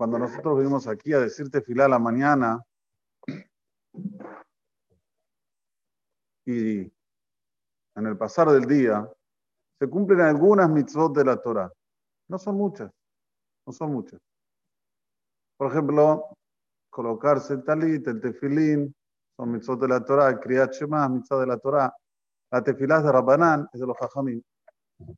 cuando 0.00 0.18
nosotros 0.18 0.56
venimos 0.56 0.86
aquí 0.86 1.12
a 1.12 1.18
decirte 1.18 1.60
fila 1.60 1.84
a 1.84 1.88
la 1.88 1.98
mañana, 1.98 2.64
y 6.46 6.80
en 6.80 8.06
el 8.06 8.16
pasar 8.16 8.48
del 8.48 8.64
día, 8.64 9.06
se 9.78 9.90
cumplen 9.90 10.22
algunas 10.22 10.70
mitzvot 10.70 11.14
de 11.14 11.22
la 11.22 11.36
Torah. 11.36 11.70
No 12.30 12.38
son 12.38 12.56
muchas, 12.56 12.90
no 13.66 13.74
son 13.74 13.92
muchas. 13.92 14.18
Por 15.58 15.70
ejemplo, 15.70 16.28
colocarse 16.88 17.52
el 17.52 17.62
talit, 17.62 18.08
el 18.08 18.22
tefilín, 18.22 18.94
son 19.36 19.52
mitzvot 19.52 19.80
de 19.82 19.88
la 19.88 20.02
Torah, 20.02 20.30
el 20.30 20.40
kriyat 20.40 20.72
shema, 20.72 21.06
mitzvot 21.10 21.40
de 21.40 21.46
la 21.46 21.58
Torah, 21.58 21.94
la 22.50 22.64
tefilá 22.64 23.02
de 23.02 23.12
Rabbanán, 23.12 23.68
es 23.70 23.78
de 23.78 23.86
los 23.86 23.98
hajamim. 24.00 24.40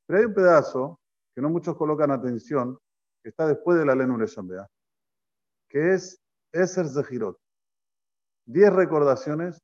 Pero 0.04 0.18
hay 0.18 0.24
un 0.24 0.34
pedazo 0.34 0.98
que 1.32 1.40
no 1.40 1.50
muchos 1.50 1.76
colocan 1.76 2.10
atención, 2.10 2.76
que 3.22 3.28
está 3.28 3.46
después 3.46 3.78
de 3.78 3.86
la 3.86 3.94
Lenure 3.94 4.26
Shambea, 4.26 4.66
que 5.72 5.94
es 5.94 6.20
Eser 6.52 6.86
Zehirot. 6.86 7.38
Diez 8.44 8.70
recordaciones 8.70 9.58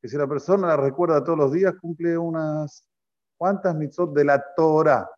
que 0.00 0.08
si 0.08 0.16
la 0.16 0.28
persona 0.28 0.68
la 0.68 0.76
recuerda 0.76 1.24
todos 1.24 1.36
los 1.36 1.52
días, 1.52 1.74
cumple 1.80 2.16
unas 2.16 2.88
cuantas 3.36 3.74
mitzvot 3.74 4.14
de 4.14 4.24
la 4.24 4.54
Torah. 4.54 5.10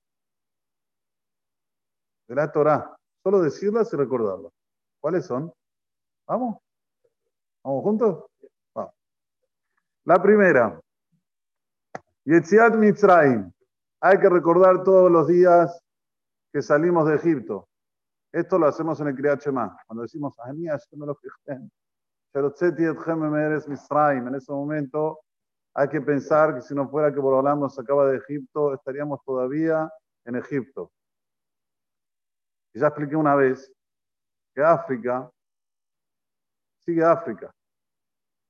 De 2.27 2.35
la 2.35 2.51
Torah. 2.51 2.97
Solo 3.23 3.43
decirlas 3.43 3.93
y 3.93 3.97
recordarlas. 3.97 4.51
¿Cuáles 4.99 5.27
son? 5.27 5.53
¿Vamos? 6.27 6.57
¿Vamos 7.63 7.83
juntos? 7.83 8.25
Vamos. 8.75 8.95
La 10.05 10.23
primera. 10.23 10.81
Yetziat 12.25 12.77
Mitzrayim. 12.77 13.53
Hay 14.01 14.19
que 14.19 14.29
recordar 14.31 14.83
todos 14.85 15.11
los 15.11 15.29
días 15.29 15.83
que 16.51 16.63
salimos 16.63 17.07
de 17.07 17.17
Egipto. 17.17 17.70
Esto 18.33 18.59
lo 18.59 18.67
hacemos 18.67 19.01
en 19.01 19.09
el 19.09 19.17
Kriyat 19.17 19.41
Shema. 19.43 19.77
Cuando 19.87 20.03
decimos, 20.03 20.37
en 24.29 24.35
ese 24.35 24.53
momento 24.53 25.21
hay 25.75 25.89
que 25.89 26.01
pensar 26.01 26.55
que 26.55 26.61
si 26.61 26.75
no 26.75 26.89
fuera 26.89 27.13
que 27.13 27.19
Borolam 27.19 27.61
nos 27.61 27.75
sacaba 27.75 28.07
de 28.07 28.19
Egipto, 28.19 28.73
estaríamos 28.75 29.21
todavía 29.25 29.91
en 30.25 30.37
Egipto. 30.37 30.93
Y 32.73 32.79
ya 32.79 32.87
expliqué 32.87 33.17
una 33.17 33.35
vez 33.35 33.73
que 34.55 34.63
África 34.63 35.29
sigue 36.79 37.05
África. 37.05 37.53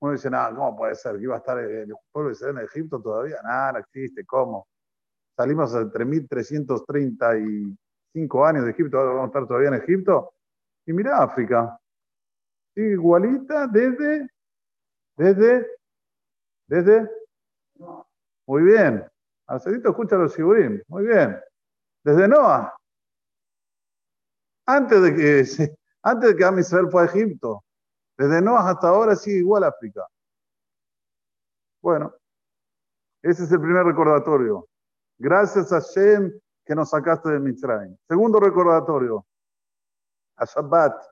Uno 0.01 0.13
dice, 0.13 0.31
no, 0.31 0.55
¿cómo 0.55 0.77
puede 0.77 0.95
ser? 0.95 1.17
Que 1.17 1.23
iba 1.23 1.35
a 1.35 1.39
estar 1.39 1.59
el 1.59 1.95
pueblo 2.13 2.35
de 2.35 2.51
en 2.51 2.59
Egipto 2.59 3.01
todavía. 3.01 3.41
Nada, 3.43 3.73
no 3.73 3.79
existe, 3.79 4.25
¿cómo? 4.27 4.67
Salimos 5.37 5.75
entre 5.75 6.05
1335 8.15 8.47
años 8.47 8.65
de 8.65 8.71
Egipto, 8.73 8.99
ahora 8.99 9.11
vamos 9.11 9.25
a 9.25 9.27
estar 9.27 9.47
todavía 9.47 9.69
en 9.69 9.75
Egipto. 9.75 10.35
Y 10.87 10.93
mira 10.93 11.23
África, 11.23 11.79
sigue 12.75 12.93
igualita 12.93 13.67
desde, 13.67 14.29
desde, 15.17 15.67
desde, 16.67 17.11
muy 18.47 18.63
bien. 18.63 19.05
Alcedito 19.47 19.91
escucha 19.91 20.17
los 20.17 20.33
sigurín, 20.33 20.83
muy 20.89 21.05
bien. 21.07 21.39
Desde 22.05 22.29
Noah. 22.29 22.75
Antes 24.67 25.03
de 25.03 25.15
que, 25.15 25.45
antes 26.03 26.31
de 26.31 26.37
que 26.37 26.45
Amisrael 26.45 26.91
fue 26.91 27.03
a 27.03 27.07
Egipto. 27.07 27.65
Desde 28.17 28.41
Noah 28.41 28.71
hasta 28.71 28.89
ahora 28.89 29.17
sigue 29.17 29.39
igual 29.39 29.65
África. 29.65 30.07
Bueno, 31.83 32.15
ese 33.23 33.45
es 33.45 33.53
el 33.53 33.61
primer 33.61 33.85
recordatorio. 33.85 34.67
Gracias 35.19 35.73
a 35.73 35.81
Shem 35.81 36.33
que 36.71 36.77
nos 36.77 36.91
sacaste 36.91 37.29
de 37.29 37.41
Mitzrayim. 37.41 37.97
Segundo 38.07 38.39
recordatorio, 38.39 39.27
a 40.37 40.45
Shabbat. 40.45 41.03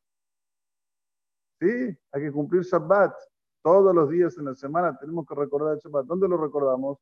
¿Sí? 1.59 1.99
Hay 2.13 2.23
que 2.23 2.31
cumplir 2.31 2.63
Shabbat. 2.63 3.13
Todos 3.61 3.93
los 3.93 4.09
días 4.09 4.39
en 4.39 4.45
la 4.45 4.55
semana 4.55 4.97
tenemos 4.97 5.27
que 5.27 5.35
recordar 5.35 5.75
el 5.75 5.81
Shabbat. 5.81 6.07
¿Dónde 6.07 6.29
lo 6.29 6.37
recordamos? 6.37 6.99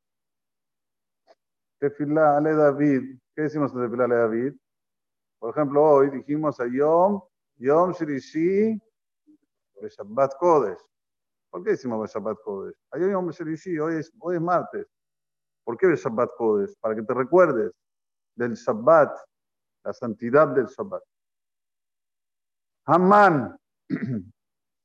Tefilá 1.79 2.39
Ale 2.39 2.55
David. 2.55 3.19
¿Qué 3.35 3.43
decimos 3.43 3.75
en 3.75 3.83
Tefilá 3.83 4.05
Ale 4.05 4.17
David? 4.17 4.55
Por 5.39 5.51
ejemplo, 5.51 5.85
hoy 5.85 6.09
dijimos 6.09 6.59
a 6.59 6.67
Yom, 6.67 7.21
Yom 7.57 7.93
Shirishi, 7.93 8.81
Shabbat 9.83 10.33
Kodesh. 10.39 10.81
¿Por 11.51 11.63
qué 11.63 11.73
decimos 11.73 12.11
Shabbat 12.11 12.39
Kodesh? 12.43 12.75
Ayer 12.93 13.11
Yom 13.11 13.29
Shirishi, 13.29 13.79
hoy 13.79 13.97
es, 13.97 14.11
hoy 14.19 14.37
es 14.37 14.41
martes. 14.41 14.87
¿Por 15.63 15.77
qué 15.77 15.95
Shabbat 15.95 16.31
Kodesh? 16.39 16.75
Para 16.81 16.95
que 16.95 17.03
te 17.03 17.13
recuerdes 17.13 17.75
del 18.37 18.55
Shabbat, 18.55 19.19
la 19.85 19.93
santidad 19.93 20.49
del 20.49 20.67
Shabbat. 20.67 21.03
Hamán. 22.87 23.57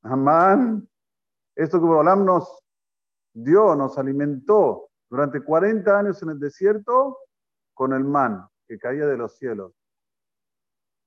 Hamán, 0.02 0.88
esto 1.54 1.78
que 1.78 1.86
Borolam 1.86 2.24
nos 2.24 2.60
dio, 3.32 3.76
nos 3.76 3.96
alimentó 3.98 4.88
durante 5.08 5.40
40 5.40 5.98
años 5.98 6.22
en 6.22 6.30
el 6.30 6.40
desierto 6.40 7.18
con 7.74 7.92
el 7.92 8.04
man 8.04 8.48
que 8.66 8.78
caía 8.78 9.06
de 9.06 9.16
los 9.16 9.36
cielos. 9.36 9.72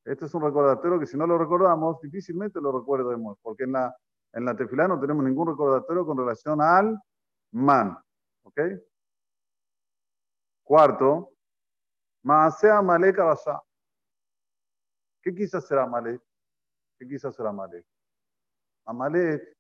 Este 0.06 0.26
es 0.26 0.34
un 0.34 0.44
recordatorio 0.44 1.00
que 1.00 1.08
si 1.08 1.18
no 1.18 1.26
lo 1.26 1.38
recordamos, 1.38 2.00
difícilmente 2.00 2.62
lo 2.62 2.72
recuerdemos, 2.72 3.38
porque 3.42 3.64
en 3.64 3.74
la, 3.74 3.96
en 4.34 4.46
la 4.46 4.56
tefilá 4.56 4.88
no 4.88 5.00
tenemos 5.00 5.26
ningún 5.26 5.48
recordatorio 5.48 6.06
con 6.06 6.18
relación 6.18 6.62
al 6.62 6.98
man. 7.52 7.98
¿Ok? 8.44 8.62
Cuarto, 10.64 11.35
Maase 12.26 12.72
Amalek 12.72 13.20
Abasá. 13.20 13.62
¿Qué 15.22 15.34
quiso 15.36 15.60
hacer 15.60 15.78
Amalek? 15.78 16.20
¿Qué 16.98 17.08
quiso 17.08 17.28
hacer 17.28 17.46
Amalek? 17.46 17.86
Amalek 18.86 19.56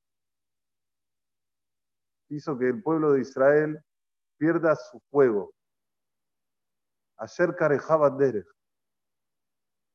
hizo 2.30 2.58
que 2.58 2.70
el 2.70 2.82
pueblo 2.82 3.12
de 3.12 3.22
Israel 3.22 3.80
pierda 4.38 4.76
su 4.76 5.00
fuego. 5.12 5.54
Ayer 7.18 7.56
Karejaba 7.56 8.10
Derech. 8.10 8.48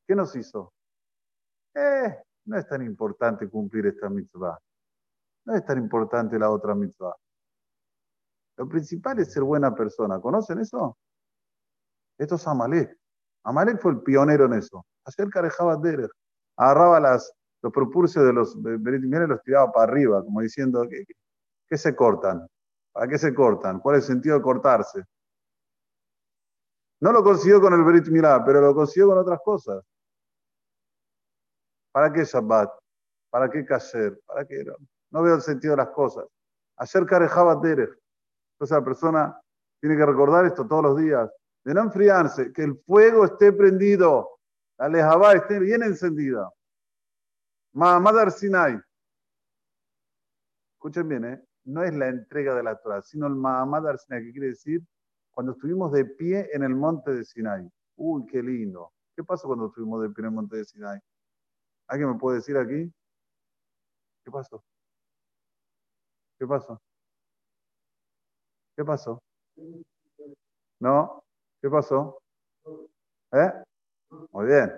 ¿Qué 0.06 0.14
nos 0.14 0.36
hizo? 0.36 0.72
Eh, 1.74 2.22
no 2.44 2.56
es 2.56 2.68
tan 2.68 2.82
importante 2.82 3.50
cumplir 3.50 3.86
esta 3.86 4.08
mitzvah. 4.08 4.56
No 5.44 5.56
es 5.56 5.64
tan 5.64 5.78
importante 5.78 6.38
la 6.38 6.48
otra 6.50 6.76
mitzvah. 6.76 7.16
Lo 8.58 8.68
principal 8.68 9.18
es 9.18 9.32
ser 9.32 9.42
buena 9.42 9.74
persona. 9.74 10.20
¿Conocen 10.20 10.60
eso? 10.60 10.96
Esto 12.20 12.34
es 12.34 12.46
Amalek. 12.46 12.94
Amalek 13.44 13.80
fue 13.80 13.92
el 13.92 14.02
pionero 14.02 14.44
en 14.44 14.52
eso. 14.52 14.84
Ayer 15.06 15.30
Karejaba 15.30 15.76
Derech. 15.76 16.10
Agarraba 16.54 17.00
las, 17.00 17.32
los 17.62 17.72
propulsos 17.72 18.22
de 18.22 18.32
los 18.34 18.54
y 18.56 19.26
los 19.26 19.42
tiraba 19.42 19.72
para 19.72 19.90
arriba, 19.90 20.22
como 20.22 20.42
diciendo, 20.42 20.86
¿qué, 20.86 21.04
¿qué 21.66 21.78
se 21.78 21.96
cortan? 21.96 22.46
¿Para 22.92 23.08
qué 23.08 23.16
se 23.16 23.32
cortan? 23.32 23.80
¿Cuál 23.80 23.96
es 23.96 24.02
el 24.02 24.16
sentido 24.16 24.36
de 24.36 24.42
cortarse? 24.42 25.02
No 27.00 27.10
lo 27.10 27.24
consiguió 27.24 27.58
con 27.58 27.72
el 27.72 27.82
Berit 27.84 28.08
Milá, 28.08 28.44
pero 28.44 28.60
lo 28.60 28.74
consiguió 28.74 29.08
con 29.08 29.16
otras 29.16 29.40
cosas. 29.42 29.82
¿Para 31.90 32.12
qué 32.12 32.24
Shabbat? 32.24 32.70
¿Para 33.30 33.48
qué 33.48 33.64
Kasher? 33.64 34.20
¿Para 34.26 34.44
qué? 34.44 34.62
No 35.10 35.22
veo 35.22 35.36
el 35.36 35.40
sentido 35.40 35.72
de 35.72 35.78
las 35.78 35.88
cosas. 35.88 36.26
Ayer 36.76 37.06
Karejaba 37.06 37.56
Derech. 37.56 37.98
Entonces 38.56 38.76
la 38.76 38.84
persona 38.84 39.40
tiene 39.80 39.96
que 39.96 40.04
recordar 40.04 40.44
esto 40.44 40.66
todos 40.66 40.82
los 40.82 40.98
días. 40.98 41.30
De 41.64 41.74
no 41.74 41.82
enfriarse, 41.82 42.52
que 42.52 42.62
el 42.62 42.76
fuego 42.86 43.24
esté 43.24 43.52
prendido, 43.52 44.38
la 44.78 44.88
lejabá 44.88 45.34
esté 45.34 45.58
bien 45.58 45.82
encendida. 45.82 46.50
Mahamad 47.72 48.30
Sinai. 48.30 48.80
Escuchen 50.74 51.08
bien, 51.08 51.24
¿eh? 51.24 51.44
no 51.64 51.82
es 51.82 51.94
la 51.94 52.08
entrega 52.08 52.54
de 52.54 52.62
la 52.62 52.80
Torah, 52.80 53.02
sino 53.02 53.26
el 53.26 53.34
Mahamad 53.34 53.96
Sinai, 53.96 54.24
que 54.24 54.32
quiere 54.32 54.48
decir 54.48 54.82
cuando 55.30 55.52
estuvimos 55.52 55.92
de 55.92 56.04
pie 56.04 56.48
en 56.52 56.62
el 56.62 56.74
monte 56.74 57.12
de 57.12 57.24
Sinai. 57.24 57.70
Uy, 57.96 58.26
qué 58.26 58.42
lindo. 58.42 58.92
¿Qué 59.14 59.22
pasó 59.24 59.46
cuando 59.46 59.66
estuvimos 59.66 60.02
de 60.02 60.10
pie 60.10 60.22
en 60.22 60.26
el 60.26 60.32
monte 60.32 60.56
de 60.56 60.64
Sinai? 60.64 61.00
¿Alguien 61.86 62.10
me 62.10 62.18
puede 62.18 62.38
decir 62.38 62.56
aquí? 62.56 62.92
¿Qué 64.24 64.30
pasó? 64.30 64.62
¿Qué 66.38 66.46
pasó? 66.46 66.80
¿Qué 68.76 68.84
pasó? 68.84 69.22
¿No? 70.80 71.19
¿Qué 71.60 71.68
pasó? 71.68 72.20
¿Eh? 73.32 73.52
Muy 74.32 74.46
bien. 74.46 74.72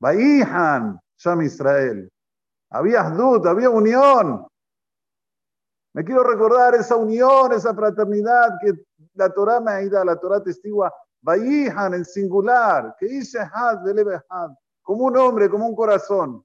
Baihan, 0.00 1.00
Sham 1.16 1.42
Israel. 1.42 2.10
Había 2.70 3.04
duda, 3.10 3.50
había 3.50 3.70
unión. 3.70 4.46
Me 5.94 6.04
quiero 6.04 6.22
recordar 6.22 6.74
esa 6.74 6.96
unión, 6.96 7.52
esa 7.52 7.74
fraternidad 7.74 8.58
que 8.60 8.72
la 9.14 9.32
Torah 9.32 9.60
me 9.60 9.72
ha 9.72 9.88
dado, 9.88 10.04
la 10.04 10.20
Torah 10.20 10.42
testigua, 10.42 10.92
Vayihan 11.20 11.94
en 11.94 12.04
singular, 12.04 12.94
que 12.98 13.06
dice 13.06 13.38
Had, 13.40 13.82
Had, 14.28 14.50
como 14.82 15.06
un 15.06 15.16
hombre, 15.16 15.48
como 15.48 15.66
un 15.66 15.74
corazón. 15.74 16.44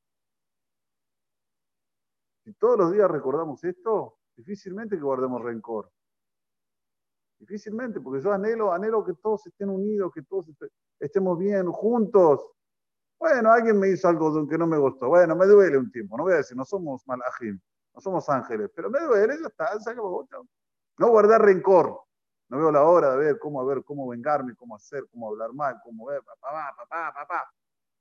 Si 2.43 2.53
todos 2.53 2.77
los 2.77 2.91
días 2.91 3.09
recordamos 3.09 3.63
esto, 3.63 4.17
difícilmente 4.35 4.95
que 4.95 5.03
guardemos 5.03 5.41
rencor. 5.41 5.92
Difícilmente, 7.43 7.99
porque 7.99 8.21
yo 8.21 8.31
anhelo, 8.31 8.71
anhelo 8.71 9.03
que 9.03 9.15
todos 9.15 9.45
estén 9.47 9.69
unidos, 9.69 10.13
que 10.13 10.21
todos 10.21 10.49
estemos 10.97 11.37
bien, 11.37 11.69
juntos. 11.69 12.39
Bueno, 13.19 13.51
alguien 13.51 13.77
me 13.77 13.89
hizo 13.89 14.07
algo 14.07 14.47
que 14.47 14.57
no 14.57 14.65
me 14.65 14.77
gustó. 14.77 15.09
Bueno, 15.09 15.35
me 15.35 15.45
duele 15.45 15.77
un 15.77 15.91
tiempo. 15.91 16.15
No 16.15 16.23
voy 16.23 16.33
a 16.33 16.37
decir, 16.37 16.55
no 16.55 16.63
somos 16.63 17.05
malajim, 17.05 17.59
no 17.93 17.99
somos 17.99 18.29
ángeles, 18.29 18.71
pero 18.73 18.89
me 18.89 19.01
duele, 19.01 19.35
ya 19.41 19.47
está, 19.47 19.77
se 19.77 19.89
acabó. 19.89 20.25
No 20.97 21.09
guardar 21.09 21.41
rencor. 21.41 21.99
No 22.47 22.59
veo 22.59 22.71
la 22.71 22.83
hora 22.83 23.11
de 23.11 23.17
ver 23.17 23.39
cómo, 23.39 23.59
a 23.59 23.65
ver 23.65 23.83
cómo 23.83 24.07
vengarme, 24.07 24.55
cómo 24.55 24.77
hacer, 24.77 25.03
cómo 25.11 25.27
hablar 25.27 25.51
mal, 25.51 25.81
cómo 25.83 26.05
ver, 26.05 26.21
papá, 26.23 26.73
papá, 26.77 27.13
papá. 27.13 27.53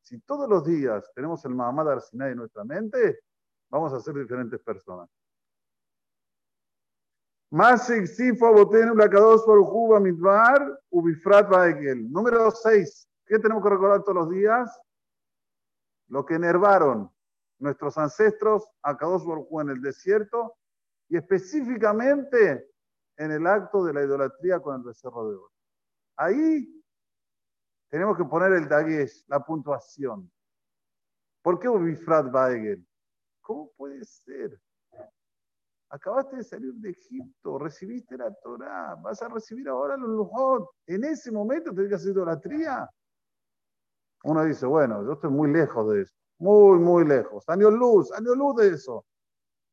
Si 0.02 0.20
todos 0.20 0.48
los 0.48 0.64
días 0.64 1.10
tenemos 1.16 1.44
el 1.44 1.54
Mahamad 1.56 1.90
Arsinai 1.90 2.30
en 2.30 2.36
nuestra 2.36 2.62
mente, 2.62 3.24
vamos 3.70 3.92
a 3.92 3.98
ser 3.98 4.14
diferentes 4.14 4.60
personas. 4.60 5.08
Más 7.52 7.90
Número 12.10 12.50
6. 12.50 13.08
¿Qué 13.26 13.38
tenemos 13.38 13.62
que 13.62 13.69
recordar 13.69 14.02
todos 14.02 14.14
los 14.14 14.31
días? 14.31 14.81
Lo 16.08 16.25
que 16.25 16.37
enervaron 16.37 17.12
nuestros 17.58 17.99
ancestros 17.99 18.66
a 18.81 18.96
Kadosh 18.96 19.26
Baruj 19.26 19.60
en 19.60 19.69
el 19.69 19.82
desierto 19.82 20.56
y 21.10 21.19
específicamente 21.19 22.70
en 23.19 23.32
el 23.32 23.46
acto 23.46 23.84
de 23.84 23.93
la 23.93 24.02
idolatría 24.02 24.58
con 24.58 24.76
el 24.76 24.82
becerro 24.84 25.28
de 25.28 25.37
oro. 25.37 25.52
Ahí 26.16 26.82
tenemos 27.90 28.16
que 28.16 28.25
poner 28.25 28.55
el 28.55 28.66
daguesh, 28.66 29.26
la 29.26 29.44
puntuación. 29.44 30.32
¿Por 31.43 31.58
qué 31.58 31.69
Ubifrat 31.69 32.31
Baegel? 32.31 32.82
¿Cómo 33.43 33.70
puede 33.76 34.02
ser? 34.06 34.58
Acabaste 35.92 36.36
de 36.36 36.42
salir 36.42 36.72
de 36.76 36.88
Egipto, 36.88 37.58
recibiste 37.58 38.16
la 38.16 38.32
Torah, 38.42 38.94
vas 39.02 39.20
a 39.20 39.28
recibir 39.28 39.68
ahora 39.68 39.94
los 39.98 40.08
Lujot. 40.08 40.70
En 40.86 41.04
ese 41.04 41.30
momento 41.30 41.74
tenés 41.74 41.90
que 41.90 41.94
hacer 41.96 42.12
idolatría. 42.12 42.88
Uno 44.24 44.42
dice, 44.42 44.64
bueno, 44.64 45.04
yo 45.04 45.12
estoy 45.12 45.28
muy 45.28 45.52
lejos 45.52 45.92
de 45.92 46.00
eso, 46.00 46.14
muy, 46.38 46.78
muy 46.78 47.04
lejos. 47.04 47.46
Años 47.46 47.74
luz, 47.74 48.10
años 48.12 48.34
luz 48.38 48.56
de 48.56 48.68
eso. 48.68 49.04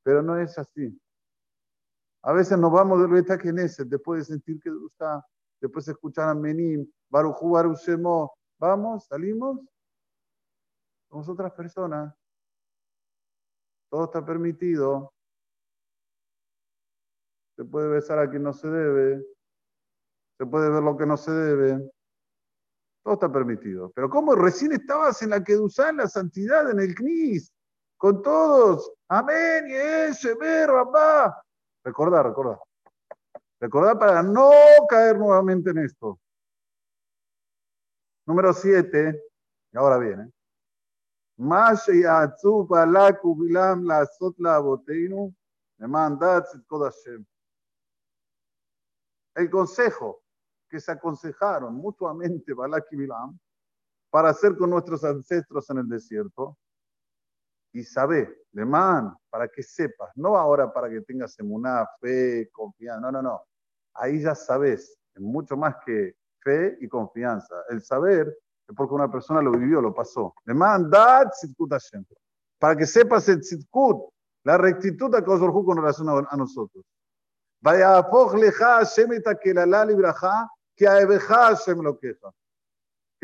Pero 0.03 0.21
no 0.21 0.37
es 0.37 0.57
así. 0.57 0.99
A 2.23 2.33
veces 2.33 2.57
nos 2.57 2.73
vamos 2.73 2.99
del 2.99 3.11
Beta 3.11 3.37
después 3.37 4.19
de 4.19 4.33
sentir 4.33 4.59
que 4.59 4.71
gusta, 4.71 5.25
después 5.61 5.85
de 5.85 5.93
escuchar 5.93 6.27
a 6.27 6.35
Menim, 6.35 6.85
Baruchu 7.09 7.51
Baruchemo. 7.51 8.33
Vamos, 8.59 9.05
salimos. 9.05 9.61
Somos 11.09 11.29
otras 11.29 11.53
personas. 11.53 12.13
Todo 13.89 14.03
está 14.03 14.25
permitido 14.25 15.13
se 17.59 17.65
puede 17.65 17.89
besar 17.89 18.17
a 18.19 18.29
quien 18.29 18.41
no 18.41 18.53
se 18.53 18.69
debe, 18.69 19.21
se 20.37 20.45
puede 20.45 20.69
ver 20.69 20.81
lo 20.81 20.95
que 20.95 21.05
no 21.05 21.17
se 21.17 21.29
debe. 21.29 21.91
Todo 23.03 23.15
está 23.15 23.29
permitido. 23.29 23.91
Pero 23.93 24.09
¿cómo 24.09 24.33
recién 24.33 24.71
estabas 24.71 25.21
en 25.23 25.31
la 25.31 25.43
que 25.43 25.55
en 25.55 25.97
la 25.97 26.07
santidad, 26.07 26.71
en 26.71 26.79
el 26.79 26.95
CNIS, 26.95 27.51
con 27.97 28.21
todos? 28.21 28.89
Amén, 29.09 29.67
y 29.67 29.73
ese, 29.73 30.35
ver, 30.35 30.69
papá. 30.69 31.43
Recordar, 31.83 32.27
recordar. 32.27 32.59
Recordar 33.59 33.99
para 33.99 34.23
no 34.23 34.51
caer 34.87 35.17
nuevamente 35.17 35.71
en 35.71 35.79
esto. 35.79 36.17
Número 38.25 38.53
7, 38.53 39.21
y 39.73 39.77
ahora 39.77 39.97
viene. 39.97 40.31
me 45.77 45.87
mandat 45.87 46.45
Kodashem 46.65 47.25
el 49.39 49.49
consejo 49.49 50.21
que 50.69 50.79
se 50.79 50.91
aconsejaron 50.91 51.73
mutuamente 51.75 52.53
Balak 52.53 52.87
y 52.91 52.97
Bilam 52.97 53.39
para 54.09 54.29
hacer 54.29 54.57
con 54.57 54.69
nuestros 54.69 55.03
ancestros 55.03 55.69
en 55.69 55.77
el 55.79 55.87
desierto. 55.87 56.57
Y 57.71 57.83
sabe, 57.83 58.43
man, 58.51 59.15
para 59.29 59.47
que 59.47 59.63
sepas, 59.63 60.09
no 60.15 60.35
ahora 60.35 60.73
para 60.73 60.89
que 60.89 61.01
tengas 61.01 61.37
emuná, 61.39 61.87
fe, 62.01 62.49
confianza, 62.51 62.99
no, 62.99 63.11
no, 63.11 63.21
no. 63.21 63.41
Ahí 63.93 64.21
ya 64.21 64.35
sabes, 64.35 64.97
es 65.13 65.21
mucho 65.21 65.55
más 65.55 65.75
que 65.85 66.15
fe 66.41 66.77
y 66.81 66.87
confianza. 66.87 67.55
El 67.69 67.81
saber 67.81 68.35
es 68.67 68.75
porque 68.75 68.93
una 68.93 69.09
persona 69.09 69.41
lo 69.41 69.51
vivió, 69.51 69.81
lo 69.81 69.93
pasó. 69.93 70.33
man, 70.45 70.89
dad 70.89 71.29
Para 72.57 72.75
que 72.75 72.85
sepas 72.85 73.29
el 73.29 73.39
tzidkut, 73.39 74.11
la 74.43 74.57
rectitud 74.57 75.11
de 75.11 75.23
Kosorhu 75.23 75.63
con 75.63 75.77
relación 75.77 76.09
a 76.09 76.35
nosotros. 76.35 76.83
¿Qué 77.61 77.71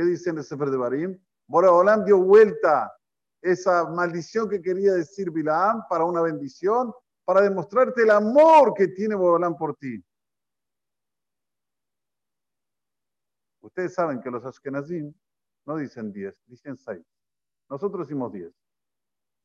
dice 0.03 0.29
en 0.29 0.37
el 0.37 0.43
Sefer 0.43 0.69
de 0.69 0.77
Barim? 0.77 1.17
Boraholam 1.47 2.03
dio 2.03 2.17
vuelta 2.17 2.93
esa 3.41 3.89
maldición 3.89 4.49
que 4.49 4.61
quería 4.61 4.93
decir 4.93 5.31
Bilaam 5.31 5.87
para 5.87 6.03
una 6.03 6.21
bendición, 6.21 6.93
para 7.23 7.41
demostrarte 7.41 8.01
el 8.01 8.11
amor 8.11 8.73
que 8.73 8.89
tiene 8.89 9.15
Boraholam 9.15 9.55
por 9.55 9.77
ti. 9.77 10.03
Ustedes 13.61 13.93
saben 13.93 14.19
que 14.19 14.29
los 14.29 14.45
Ashkenazim 14.45 15.13
no 15.65 15.77
dicen 15.77 16.11
10, 16.11 16.43
dicen 16.45 16.77
6. 16.77 17.01
Nosotros 17.69 18.07
decimos 18.07 18.33
10. 18.33 18.53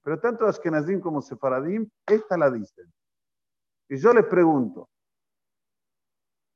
Pero 0.02 0.18
tanto 0.18 0.46
Ashkenazim 0.46 1.00
como 1.00 1.22
Sefaradim, 1.22 1.88
esta 2.06 2.36
la 2.36 2.50
dicen. 2.50 2.92
Y 3.90 3.96
yo 3.98 4.12
les 4.14 4.24
pregunto, 4.24 4.88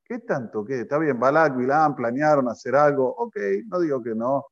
¿qué 0.05 0.19
tanto? 0.19 0.63
¿Qué? 0.63 0.79
Está 0.79 0.97
bien, 0.97 1.19
Balak, 1.19 1.57
Bilam 1.57 1.93
planearon 1.93 2.47
hacer 2.47 2.73
algo. 2.77 3.13
Ok, 3.13 3.35
no 3.67 3.81
digo 3.81 4.01
que 4.01 4.15
no. 4.15 4.45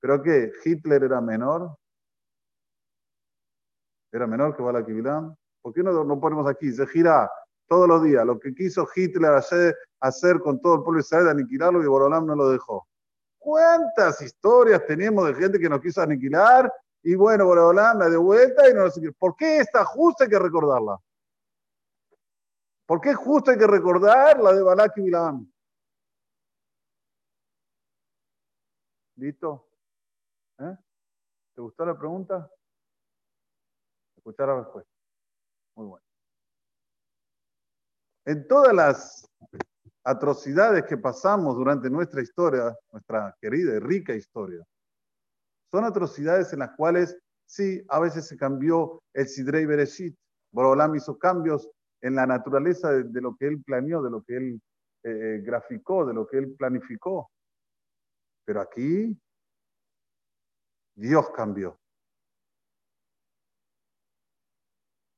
¿Pero 0.00 0.22
qué? 0.22 0.50
¿Hitler 0.64 1.04
era 1.04 1.20
menor? 1.20 1.76
¿Era 4.10 4.26
menor 4.26 4.56
que 4.56 4.62
Balak 4.62 4.88
y 4.88 4.92
Bilam? 4.94 5.36
¿Por 5.60 5.74
qué 5.74 5.82
no, 5.82 6.04
no 6.04 6.18
ponemos 6.18 6.48
aquí? 6.48 6.72
Se 6.72 6.86
gira 6.86 7.30
todos 7.68 7.86
los 7.86 8.02
días. 8.02 8.24
Lo 8.24 8.40
que 8.40 8.54
quiso 8.54 8.88
Hitler 8.96 9.32
hacer, 9.32 9.76
hacer 10.00 10.40
con 10.40 10.58
todo 10.62 10.76
el 10.76 10.82
pueblo 10.84 11.00
de 11.00 11.02
Israel, 11.02 11.28
aniquilarlo, 11.28 11.82
y 11.82 11.86
Borolam 11.86 12.24
no 12.24 12.34
lo 12.34 12.48
dejó. 12.48 12.88
¿Cuántas 13.38 14.22
historias 14.22 14.86
tenemos 14.86 15.26
de 15.26 15.34
gente 15.34 15.58
que 15.58 15.68
nos 15.68 15.82
quiso 15.82 16.00
aniquilar? 16.00 16.72
Y 17.02 17.14
bueno, 17.14 17.44
Borolam 17.44 17.98
la 17.98 18.08
de 18.08 18.16
vuelta 18.16 18.70
y 18.70 18.72
no 18.72 18.86
lo 18.86 19.12
¿Por 19.18 19.36
qué 19.36 19.58
esta 19.58 19.84
justa 19.84 20.24
hay 20.24 20.30
que 20.30 20.38
recordarla? 20.38 20.96
¿Por 22.86 23.00
qué 23.00 23.14
justo 23.14 23.50
hay 23.50 23.58
que 23.58 23.66
recordar 23.66 24.40
la 24.40 24.52
de 24.52 24.62
Balak 24.62 24.96
y 24.98 25.02
Bilam? 25.02 25.52
¿Listo? 29.16 29.68
¿Eh? 30.58 30.76
¿Te 31.54 31.60
gustó 31.60 31.84
la 31.86 31.96
pregunta? 31.96 32.50
Escuchar 34.16 34.48
la 34.48 34.60
respuesta. 34.60 34.90
Muy 35.76 35.86
bueno. 35.86 36.04
En 38.24 38.46
todas 38.46 38.72
las 38.72 39.28
atrocidades 40.04 40.84
que 40.84 40.96
pasamos 40.96 41.56
durante 41.56 41.90
nuestra 41.90 42.22
historia, 42.22 42.76
nuestra 42.90 43.36
querida 43.40 43.76
y 43.76 43.78
rica 43.78 44.14
historia, 44.14 44.64
son 45.70 45.84
atrocidades 45.84 46.52
en 46.52 46.60
las 46.60 46.76
cuales 46.76 47.16
sí, 47.46 47.84
a 47.88 47.98
veces 47.98 48.26
se 48.26 48.36
cambió 48.36 49.02
el 49.12 49.28
Sidrei 49.28 49.66
Bereshit. 49.66 50.16
Borolam 50.52 50.94
hizo 50.94 51.18
cambios 51.18 51.68
en 52.02 52.16
la 52.16 52.26
naturaleza 52.26 52.90
de, 52.92 53.20
lo 53.20 53.36
que 53.36 53.46
él 53.46 53.62
planeó, 53.64 54.02
de 54.02 54.10
lo 54.10 54.22
que 54.22 54.36
él 54.36 54.62
eh, 55.04 55.40
graficó, 55.42 56.04
de 56.04 56.12
lo 56.12 56.26
que 56.26 56.38
él 56.38 56.54
planificó. 56.58 57.30
Pero 58.44 58.60
aquí 58.60 59.16
Dios 60.96 61.30
cambió. 61.30 61.78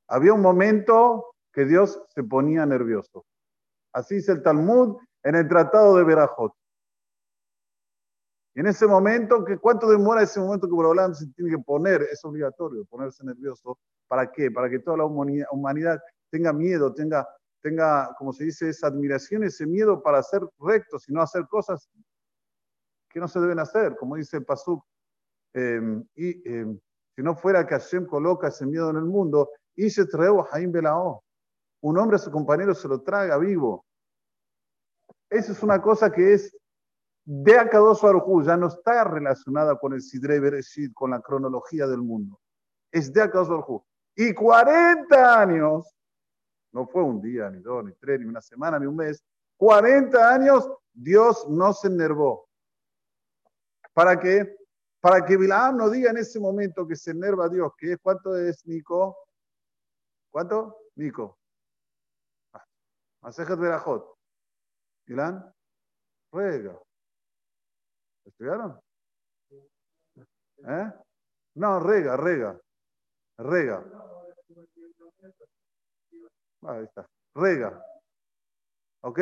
Había 0.09 0.35
un 0.35 0.43
momento 0.43 1.35
que 1.53 1.65
Dios 1.65 2.03
se 2.15 2.23
ponía 2.23 2.67
nervioso. 2.67 3.25
Así 3.93 4.17
dice 4.17 4.33
el 4.33 4.43
Talmud 4.43 4.99
en 5.23 5.35
el 5.37 5.49
Tratado 5.49 5.97
de 5.97 6.05
Berajot. 6.05 6.53
Y 8.55 8.61
en 8.61 8.67
ese 8.67 8.87
momento, 8.87 9.45
¿cuánto 9.61 9.89
demora 9.89 10.23
ese 10.23 10.39
momento 10.39 10.69
que 10.69 10.75
Borolam 10.75 11.15
se 11.15 11.27
tiene 11.33 11.51
que 11.51 11.63
poner? 11.63 12.03
Es 12.03 12.25
obligatorio 12.25 12.85
ponerse 12.85 13.25
nervioso. 13.25 13.79
¿Para 14.07 14.31
qué? 14.31 14.51
Para 14.51 14.69
que 14.69 14.79
toda 14.79 14.99
la 14.99 15.07
humanidad 15.07 16.01
tenga 16.35 16.53
miedo, 16.53 16.93
tenga, 16.93 17.29
tenga, 17.63 18.13
como 18.19 18.33
se 18.33 18.43
dice, 18.43 18.69
esa 18.69 18.89
admiración, 18.89 19.45
ese 19.45 19.67
miedo 19.67 20.03
para 20.03 20.21
ser 20.21 20.43
recto, 20.59 20.99
sino 20.99 21.23
hacer 21.23 21.47
cosas 21.47 21.89
que 23.09 23.21
no 23.21 23.29
se 23.29 23.39
deben 23.39 23.61
hacer, 23.61 23.95
como 23.97 24.17
dice 24.17 24.39
el 24.39 24.45
Pasuk. 24.45 24.85
Em, 25.55 26.05
y 26.17 26.51
em, 26.51 26.81
Si 27.15 27.23
no 27.23 27.37
fuera 27.37 27.65
que 27.65 27.75
Hashem 27.75 28.07
coloca 28.07 28.49
ese 28.49 28.67
miedo 28.67 28.91
en 28.91 28.97
el 28.97 29.05
mundo, 29.05 29.49
y 29.77 29.89
se 29.89 30.05
Jaim 30.51 30.73
Belao. 30.73 31.23
Un 31.81 31.99
hombre 31.99 32.17
a 32.17 32.19
su 32.19 32.33
compañero 32.33 32.75
se 32.75 32.89
lo 32.89 33.03
traga 33.03 33.39
vivo. 33.39 33.85
Esa 35.31 35.53
es 35.53 35.63
una 35.63 35.81
cosa 35.81 36.11
que 36.11 36.33
es 36.33 36.57
de 37.25 37.57
Akadosh 37.57 38.03
Baruj 38.03 38.45
ya 38.45 38.57
no 38.57 38.67
está 38.67 39.05
relacionada 39.05 39.79
con 39.79 39.93
el 39.93 40.03
Sidrei 40.03 40.41
Bereshit, 40.41 40.93
con 40.93 41.13
la 41.13 41.21
cronología 41.21 41.87
del 41.87 42.03
mundo. 42.03 42.41
Es 42.91 43.13
de 43.13 43.23
Akadosh 43.23 43.49
Baruj 43.51 43.83
Y 44.17 44.35
40 44.35 45.41
años, 45.41 45.95
no 46.75 46.89
fue 46.89 47.03
un 47.03 47.23
día, 47.23 47.49
ni 47.51 47.61
dos, 47.61 47.85
ni 47.85 47.93
tres, 47.93 48.21
ni 48.21 48.27
una 48.27 48.41
semana, 48.41 48.81
ni 48.81 48.87
un 48.87 48.97
mes, 48.97 49.25
40 49.57 50.35
años 50.35 50.69
Dios 50.93 51.49
no 51.49 51.73
se 51.73 51.87
enervó. 51.87 52.49
¿Para 53.93 54.19
qué? 54.19 54.57
Para 55.01 55.25
que 55.25 55.37
Bilaam 55.37 55.77
no 55.77 55.89
diga 55.89 56.11
en 56.11 56.17
ese 56.17 56.41
momento 56.41 56.87
que 56.87 56.97
se 56.97 57.13
enerva 57.13 57.49
Dios, 57.49 57.73
que 57.79 57.93
es 57.93 57.99
cuánto 58.03 58.37
es 58.37 58.67
Nico. 58.67 59.17
¿Cuánto? 60.31 60.77
Nico. 60.97 61.39
Masejet 63.21 63.59
Berajot. 63.59 64.19
Bilam, 65.07 65.53
ruega. 66.33 66.77
¿Estudiaron? 68.25 68.81
¿Eh? 70.67 70.93
No, 71.55 71.79
rega, 71.79 72.17
rega. 72.17 72.59
Rega. 73.39 73.85
Ahí 76.67 76.85
está. 76.85 77.07
Rega. 77.35 77.83
¿Ok? 79.03 79.21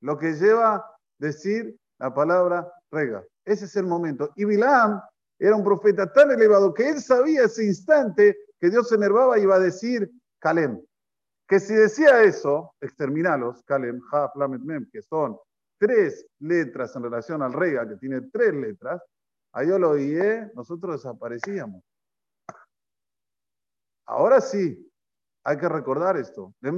Lo 0.00 0.16
que 0.16 0.32
lleva 0.34 0.84
decir 1.18 1.76
la 1.98 2.14
palabra 2.14 2.72
rega. 2.90 3.24
Ese 3.44 3.64
es 3.64 3.76
el 3.76 3.86
momento. 3.86 4.32
Y 4.36 4.44
Bilam 4.44 5.00
era 5.38 5.56
un 5.56 5.64
profeta 5.64 6.12
tan 6.12 6.30
elevado 6.30 6.72
que 6.72 6.88
él 6.88 7.00
sabía 7.00 7.44
ese 7.44 7.64
instante 7.64 8.36
que 8.60 8.70
Dios 8.70 8.88
se 8.88 8.96
enervaba 8.96 9.38
y 9.38 9.42
iba 9.42 9.56
a 9.56 9.60
decir 9.60 10.10
Kalem. 10.38 10.80
Que 11.46 11.60
si 11.60 11.74
decía 11.74 12.22
eso, 12.22 12.74
exterminalos, 12.80 13.62
Kalem, 13.64 14.00
Ha, 14.12 14.30
Lamet, 14.34 14.60
Mem, 14.62 14.88
que 14.90 15.02
son 15.02 15.38
tres 15.78 16.26
letras 16.40 16.94
en 16.96 17.04
relación 17.04 17.42
al 17.42 17.52
rega, 17.52 17.88
que 17.88 17.96
tiene 17.96 18.22
tres 18.32 18.52
letras, 18.52 19.00
ahí 19.52 19.68
yo 19.68 19.78
lo 19.78 19.90
oí, 19.90 20.18
nosotros 20.54 21.02
desaparecíamos. 21.02 21.82
Ahora 24.06 24.40
sí, 24.40 24.87
hay 25.48 25.56
que 25.56 25.68
recordar 25.68 26.18
esto. 26.18 26.54
El, 26.60 26.74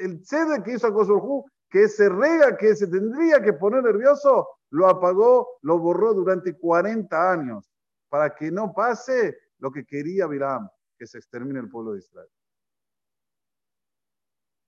el 0.00 0.24
sede 0.24 0.62
que 0.64 0.72
hizo 0.72 0.86
a 0.88 1.44
que 1.70 1.88
se 1.88 2.08
rega, 2.08 2.56
que 2.56 2.74
se 2.74 2.88
tendría 2.88 3.40
que 3.40 3.52
poner 3.52 3.84
nervioso, 3.84 4.48
lo 4.70 4.88
apagó, 4.88 5.58
lo 5.62 5.78
borró 5.78 6.12
durante 6.12 6.56
40 6.58 7.32
años, 7.32 7.72
para 8.08 8.34
que 8.34 8.50
no 8.50 8.72
pase 8.72 9.38
lo 9.58 9.70
que 9.70 9.84
quería 9.84 10.26
Bilam, 10.26 10.68
que 10.98 11.06
se 11.06 11.18
extermine 11.18 11.60
el 11.60 11.68
pueblo 11.68 11.92
de 11.92 12.00
Israel. 12.00 12.28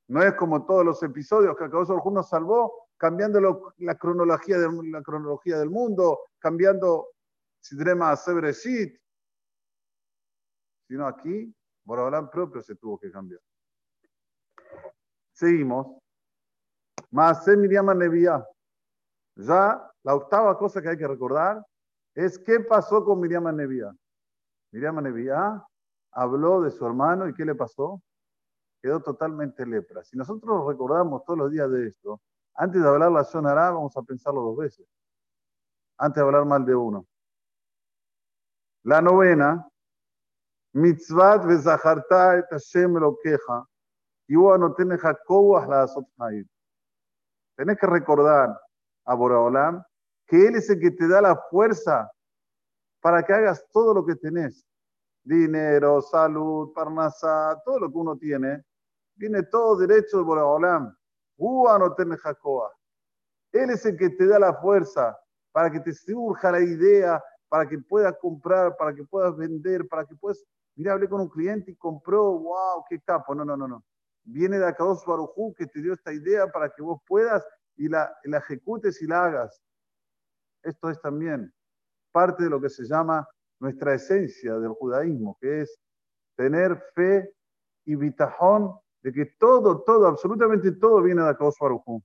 No 0.09 0.23
es 0.23 0.35
como 0.35 0.67
todos 0.67 0.85
los 0.85 1.03
episodios 1.03 1.57
que 1.57 1.65
Akadosh 1.65 2.13
nos 2.13 2.29
salvó, 2.29 2.91
cambiando 2.97 3.41
la, 3.79 3.95
cronología 3.97 4.59
del, 4.59 4.93
la 4.93 5.03
cronología 5.03 5.59
del 5.59 5.71
mundo, 5.71 6.21
cambiando 6.39 7.09
Sidrema 7.59 8.13
a 8.13 8.17
Sebreshit. 8.17 9.01
Sino 10.89 11.07
aquí, 11.07 11.55
Borobalán 11.85 12.31
propio 12.31 12.63
se 12.63 12.75
tuvo 12.77 12.99
que 12.99 13.11
cambiar. 13.11 13.41
Seguimos. 15.33 15.99
Más 17.11 17.47
Miriam 17.47 17.87
Nevía. 17.97 18.45
Ya 19.37 19.91
la 20.03 20.15
octava 20.15 20.57
cosa 20.57 20.81
que 20.81 20.89
hay 20.89 20.97
que 20.97 21.07
recordar 21.07 21.65
es 22.15 22.39
qué 22.39 22.61
pasó 22.61 23.05
con 23.05 23.21
Miriam 23.21 23.55
Nevía. 23.55 23.93
Miriam 24.73 25.03
Nevía 25.03 25.63
habló 26.13 26.63
de 26.63 26.71
su 26.71 26.87
hermano 26.87 27.29
y 27.29 27.35
qué 27.35 27.45
le 27.45 27.55
pasó 27.55 28.03
quedó 28.87 29.01
totalmente 29.01 29.67
lepra. 29.67 30.05
Si 30.05 30.17
nosotros 30.17 30.65
recordamos 30.65 31.25
todos 31.25 31.39
los 31.39 31.51
días 31.51 31.69
de 31.71 31.89
esto, 31.89 32.21
antes 32.55 32.81
de 32.81 32.89
hablar 32.89 33.11
la 33.11 33.25
sonará, 33.25 33.73
vamos 33.73 33.97
a 33.97 34.03
pensarlo 34.03 34.43
dos 34.43 34.57
veces. 34.57 34.87
Antes 35.99 36.23
de 36.23 36.27
hablar 36.27 36.45
mal 36.45 36.65
de 36.65 36.75
uno. 36.75 37.05
La 38.85 39.03
novena, 39.03 39.69
mitzvat 40.77 41.47
vezaharta 41.47 42.39
et 42.39 42.47
Hashem 42.51 42.99
lo 42.99 43.17
queja, 43.23 43.67
y 44.29 44.35
no 44.35 44.75
tiene 44.75 44.99
Jacobo 44.99 45.59
la 45.67 45.87
Tenés 47.57 47.79
que 47.79 47.87
recordar 47.87 48.61
a 49.07 49.15
Boraholam 49.15 49.83
que 50.27 50.47
Él 50.47 50.57
es 50.57 50.69
el 50.69 50.81
que 50.81 50.91
te 50.91 51.09
da 51.09 51.23
la 51.23 51.37
fuerza 51.51 52.11
para 53.01 53.23
que 53.23 53.33
hagas 53.33 53.65
todo 53.73 53.95
lo 53.95 54.05
que 54.05 54.17
tenés. 54.17 54.67
Dinero, 55.23 56.03
salud, 56.03 56.73
parnasá, 56.75 57.61
todo 57.65 57.81
lo 57.81 57.91
que 57.91 57.99
uno 57.99 58.17
tiene, 58.17 58.65
viene 59.15 59.43
todo 59.45 59.77
derecho 59.77 60.19
de 60.19 60.25
Boraholam. 60.25 60.95
Él 63.53 63.71
es 63.71 63.87
el 63.87 63.97
que 63.97 64.11
te 64.11 64.27
da 64.27 64.39
la 64.39 64.55
fuerza 64.55 65.19
para 65.53 65.71
que 65.71 65.81
te 65.81 65.93
surja 65.93 66.53
la 66.53 66.61
idea, 66.61 67.23
para 67.49 67.67
que 67.69 67.79
puedas 67.79 68.15
comprar, 68.21 68.77
para 68.77 68.95
que 68.95 69.05
puedas 69.05 69.37
vender, 69.37 69.87
para 69.89 70.05
que 70.05 70.15
puedas. 70.17 70.45
Mira, 70.77 70.93
hablé 70.93 71.09
con 71.09 71.23
un 71.23 71.29
cliente 71.29 71.71
y 71.71 71.77
compró, 71.77 72.39
wow, 72.39 72.85
qué 72.89 73.01
capo. 73.01 73.35
No, 73.35 73.45
no, 73.45 73.57
no, 73.57 73.67
no. 73.67 73.85
Viene 74.25 74.59
de 74.59 74.67
Akados 74.67 75.05
Barujú 75.07 75.55
que 75.55 75.67
te 75.67 75.81
dio 75.81 75.95
esta 75.95 76.13
idea 76.13 76.47
para 76.49 76.69
que 76.71 76.83
vos 76.83 77.01
puedas 77.07 77.47
y 77.77 77.89
la, 77.89 78.15
la 78.25 78.39
ejecutes 78.39 79.01
y 79.01 79.07
la 79.07 79.25
hagas. 79.25 79.63
Esto 80.63 80.91
es 80.91 81.01
también 81.01 81.53
parte 82.13 82.45
de 82.45 82.51
lo 82.51 82.61
que 82.61 82.69
se 82.69 82.85
llama 82.85 83.27
nuestra 83.59 83.95
esencia 83.95 84.59
del 84.59 84.73
judaísmo, 84.73 85.39
que 85.41 85.63
es 85.63 85.79
tener 86.37 86.77
fe 86.95 87.33
y 87.85 87.95
bitajón 87.95 88.75
de 89.03 89.13
que 89.13 89.27
todo, 89.39 89.83
todo, 89.83 90.07
absolutamente 90.07 90.73
todo 90.73 91.01
viene 91.03 91.23
de 91.23 91.29
Akadosh 91.29 91.59
Baruj 91.61 92.03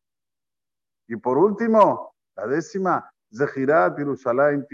Y 1.07 1.15
por 1.17 1.37
último, 1.37 2.13
la 2.35 2.47
décima, 2.47 3.11
Zehirat 3.33 3.97
Jerusalén, 3.97 4.67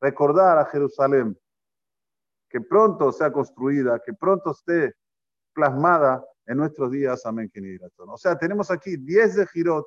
Recordar 0.00 0.58
a 0.58 0.64
Jerusalén 0.66 1.38
que 2.56 2.62
pronto 2.62 3.12
sea 3.12 3.30
construida, 3.30 4.00
que 4.02 4.14
pronto 4.14 4.52
esté 4.52 4.94
plasmada 5.52 6.24
en 6.46 6.56
nuestros 6.56 6.90
días. 6.90 7.26
Amén. 7.26 7.50
O 8.06 8.16
sea, 8.16 8.38
tenemos 8.38 8.70
aquí 8.70 8.96
10 8.96 9.36
de 9.36 9.46
Girot, 9.48 9.86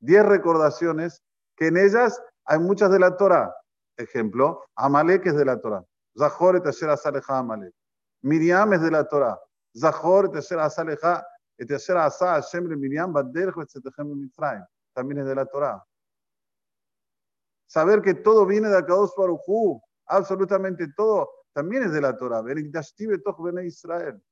10 0.00 0.26
recordaciones, 0.26 1.22
que 1.56 1.68
en 1.68 1.78
ellas 1.78 2.20
hay 2.44 2.58
muchas 2.58 2.90
de 2.90 2.98
la 2.98 3.16
Torah. 3.16 3.50
Ejemplo, 3.96 4.62
Amalek 4.74 5.24
es 5.24 5.36
de 5.36 5.46
la 5.46 5.58
Torah. 5.58 5.82
Zahor 6.18 6.56
et 6.56 6.66
Asher 6.66 6.90
Amalek. 7.28 7.72
Miriam 8.20 8.74
es 8.74 8.82
de 8.82 8.90
la 8.90 9.08
Torah. 9.08 9.40
Zahor, 9.74 10.30
Tesher 10.30 10.58
Asa 10.58 10.84
Leja, 10.84 11.26
Tesher 11.56 11.96
Asa 11.96 12.34
Hashem 12.34 12.68
le 12.68 12.76
Miriam, 12.76 13.10
Baderj, 13.10 13.56
Betzetechem 13.56 14.06
Mitzrayim. 14.20 14.66
También 14.92 15.20
es 15.20 15.26
de 15.26 15.34
la 15.34 15.46
Torah. 15.46 15.82
Saber 17.66 18.02
que 18.02 18.12
todo 18.12 18.44
viene 18.44 18.68
de 18.68 18.76
Akados 18.76 19.14
Baruchu, 19.16 19.80
absolutamente 20.04 20.86
todo, 20.94 21.30
también 21.56 21.84
es 21.84 21.92
de 21.92 22.02
la 22.02 22.14
Torah. 22.14 22.44
Israel. 23.64 24.22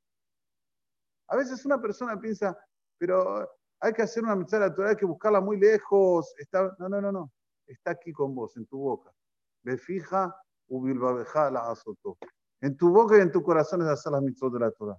A 1.27 1.37
veces 1.37 1.65
una 1.65 1.81
persona 1.81 2.21
piensa, 2.21 2.55
pero 2.99 3.51
hay 3.81 3.95
que 3.95 4.03
hacer 4.03 4.23
una 4.23 4.37
mitzvah 4.37 4.59
de 4.59 4.69
la 4.69 4.75
Torah, 4.75 4.91
hay 4.91 4.97
que 4.97 5.07
buscarla 5.07 5.41
muy 5.41 5.59
lejos. 5.59 6.35
Está... 6.37 6.77
No, 6.79 6.87
no, 6.87 7.01
no, 7.01 7.11
no. 7.11 7.33
Está 7.67 7.93
aquí 7.93 8.13
con 8.13 8.35
vos, 8.35 8.55
en 8.59 8.67
tu 8.67 8.79
boca. 8.79 9.11
Ve 9.63 9.79
fija, 9.79 10.37
la 10.69 11.71
azotó. 11.71 12.19
En 12.61 12.77
tu 12.77 12.91
boca 12.91 13.17
y 13.17 13.23
en 13.23 13.33
tu 13.33 13.43
corazón 13.43 13.81
es 13.81 13.89
hacer 13.89 14.13
las 14.13 14.21
mitzvot 14.21 14.53
de 14.53 14.61
la 14.61 14.71
Torah. 14.71 14.99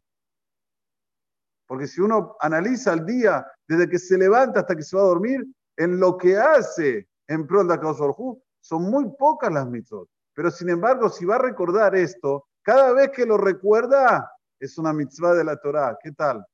Porque 1.67 1.86
si 1.86 2.01
uno 2.01 2.38
analiza 2.39 2.94
el 2.94 3.05
día, 3.05 3.46
desde 3.67 3.88
que 3.88 4.00
se 4.00 4.17
levanta 4.17 4.62
hasta 4.62 4.75
que 4.75 4.82
se 4.82 4.98
va 4.98 5.03
a 5.03 5.08
dormir, 5.08 5.46
en 5.77 6.00
lo 6.00 6.17
que 6.17 6.38
hace 6.38 7.08
en 7.27 7.46
pro 7.46 7.63
de 7.63 7.75
Akadosh 7.75 8.39
son 8.62 8.82
muy 8.89 9.12
pocas 9.15 9.53
las 9.53 9.67
mitzvot. 9.67 10.10
Pero 10.36 10.51
sin 10.51 10.70
embargo, 10.70 11.10
si 11.10 11.25
va 11.25 11.36
a 11.36 11.39
recordar 11.39 11.96
esto, 11.96 12.46
cada 12.62 12.92
vez 12.94 13.10
que 13.12 13.25
lo 13.25 13.38
recuerda, 13.38 14.30
es 14.60 14.77
una 14.77 14.92
mitzvah 14.92 15.34
de 15.34 15.44
la 15.46 15.56
Torah. 15.58 15.98
¿Qué 16.01 16.12
tal? 16.12 16.46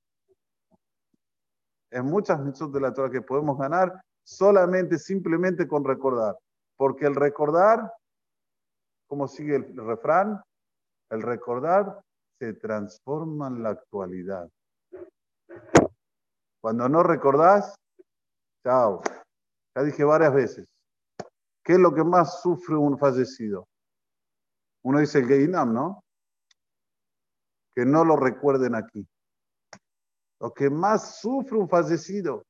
Es 1.90 2.04
muchas 2.04 2.40
mitzvot 2.40 2.72
de 2.72 2.80
la 2.80 2.94
Torah 2.94 3.10
que 3.10 3.22
podemos 3.22 3.58
ganar 3.58 4.02
solamente, 4.24 5.00
simplemente 5.00 5.68
con 5.68 5.84
recordar. 5.84 6.38
Porque 6.78 7.06
el 7.06 7.16
recordar, 7.16 7.92
como 9.08 9.28
sigue 9.28 9.56
el 9.56 9.76
refrán, 9.76 10.42
el 11.10 11.22
recordar 11.24 12.02
se 12.40 12.54
transforma 12.54 13.48
en 13.48 13.64
la 13.64 13.70
actualidad. 13.70 14.48
Cuando 16.62 16.88
no 16.88 17.02
recordás, 17.02 17.76
chao. 18.64 19.02
Ya 19.76 19.84
dije 19.84 20.04
varias 20.04 20.34
veces. 20.34 20.68
¿Qué 21.64 21.74
es 21.74 21.80
lo 21.80 21.94
que 21.94 22.04
más 22.04 22.42
sufre 22.42 22.76
un 22.76 22.98
fallecido? 22.98 23.68
Uno 24.84 25.00
dice 25.00 25.20
el 25.20 25.28
Geinam, 25.28 25.74
¿no? 25.74 26.04
Que 27.76 27.86
no 27.86 28.04
lo 28.04 28.16
recuerden 28.16 28.76
aquí. 28.76 29.08
Lo 30.40 30.54
que 30.54 30.70
más 30.70 31.20
sufre 31.20 31.58
un 31.58 31.70
fallecido. 31.70 32.46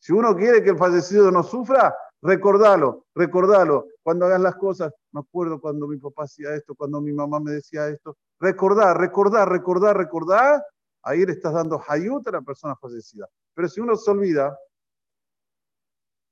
Si 0.00 0.12
uno 0.12 0.36
quiere 0.36 0.62
que 0.62 0.70
el 0.70 0.78
fallecido 0.78 1.30
no 1.30 1.42
sufra, 1.42 1.94
Recordalo, 2.22 3.04
recordalo. 3.14 3.86
Cuando 4.02 4.26
hagas 4.26 4.40
las 4.40 4.56
cosas, 4.56 4.92
me 5.12 5.20
acuerdo 5.20 5.60
cuando 5.60 5.86
mi 5.86 5.98
papá 5.98 6.24
hacía 6.24 6.54
esto, 6.54 6.74
cuando 6.74 7.00
mi 7.00 7.12
mamá 7.12 7.38
me 7.38 7.52
decía 7.52 7.88
esto. 7.88 8.16
Recordar, 8.40 8.98
recordar, 8.98 9.48
recordar, 9.48 9.96
recordar. 9.96 10.62
Ahí 11.02 11.24
le 11.24 11.32
estás 11.32 11.52
dando 11.52 11.80
hayut 11.86 12.26
a 12.26 12.32
la 12.32 12.42
persona 12.42 12.74
fallecida. 12.74 13.28
Pero 13.54 13.68
si 13.68 13.80
uno 13.80 13.94
se 13.94 14.10
olvida, 14.10 14.58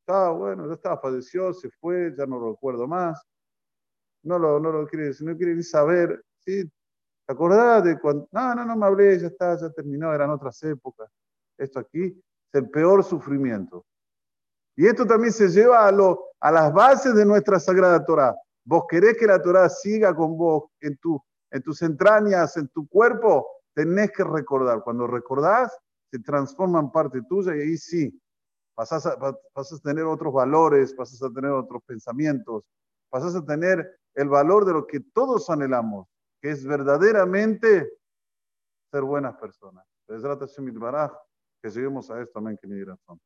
está 0.07 0.31
bueno, 0.31 0.69
ya 0.69 0.75
estaba, 0.75 1.01
falleció, 1.01 1.53
se 1.53 1.69
fue, 1.69 2.15
ya 2.17 2.27
no 2.27 2.39
lo 2.39 2.53
recuerdo 2.53 2.87
más. 2.87 3.21
No 4.23 4.39
lo, 4.39 4.61
no 4.61 4.71
lo 4.71 4.87
quiere, 4.87 5.11
no 5.21 5.37
quiere 5.37 5.55
ni 5.55 5.65
saber. 5.65 6.25
¿sí? 6.39 6.65
¿Te 6.65 7.33
acordás 7.33 7.83
de 7.85 7.99
cuando.? 7.99 8.29
No, 8.31 8.55
no, 8.55 8.65
no 8.65 8.77
me 8.77 8.87
hablé, 8.87 9.19
ya 9.19 9.27
está, 9.27 9.59
ya 9.59 9.69
terminó, 9.71 10.15
eran 10.15 10.31
otras 10.31 10.63
épocas. 10.63 11.11
Esto 11.59 11.81
aquí 11.81 12.05
es 12.05 12.15
el 12.55 12.71
peor 12.71 13.03
sufrimiento. 13.03 13.85
Y 14.77 14.87
esto 14.87 15.07
también 15.07 15.33
se 15.33 15.49
lleva 15.49 15.87
a, 15.87 15.91
lo, 15.91 16.27
a 16.39 16.53
las 16.53 16.73
bases 16.73 17.15
de 17.15 17.25
nuestra 17.25 17.59
Sagrada 17.59 18.05
Torah. 18.05 18.35
Vos 18.65 18.85
querés 18.89 19.17
que 19.17 19.27
la 19.27 19.43
Torah 19.43 19.69
siga 19.69 20.15
con 20.15 20.37
vos 20.37 20.65
en, 20.81 20.97
tu, 20.99 21.21
en 21.51 21.63
tus 21.63 21.83
entrañas, 21.83 22.57
en 22.57 22.69
tu 22.69 22.87
cuerpo, 22.87 23.47
tenés 23.75 24.13
que 24.13 24.23
recordar. 24.23 24.83
Cuando 24.85 25.07
recordás, 25.07 25.77
se 26.11 26.21
transforma 26.21 26.79
en 26.79 26.93
parte 26.93 27.23
tuya 27.29 27.57
y 27.57 27.61
ahí 27.61 27.77
sí, 27.77 28.21
pasás 28.77 29.07
a, 29.07 29.13
a 29.13 29.63
tener 29.83 30.05
otros 30.05 30.33
valores, 30.33 30.95
pasás 30.95 31.21
a 31.23 31.31
tener 31.31 31.51
otros 31.51 31.83
pensamientos, 31.85 32.63
pasás 33.09 33.35
a 33.35 33.45
tener 33.45 33.99
el 34.15 34.29
valor 34.29 34.65
de 34.65 34.75
lo 34.75 34.87
que 34.87 35.01
todos 35.01 35.49
anhelamos, 35.51 36.07
que 36.41 36.51
es 36.51 36.65
verdaderamente 36.65 37.91
ser 38.93 39.03
buenas 39.03 39.35
personas. 39.37 39.85
Que 41.63 41.71
lleguemos 41.71 42.11
a 42.11 42.21
esto, 42.21 42.39
amén, 42.39 42.59
que 42.61 42.69
mi 42.69 42.85
razón. 42.85 43.19